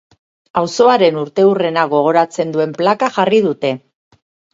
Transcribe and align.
Auzoaren 0.59 1.19
urteurrena 1.23 1.83
gogoratzen 1.91 2.55
duen 2.55 2.73
plaka 2.79 3.11
jarri 3.19 3.43
dute. 3.49 3.73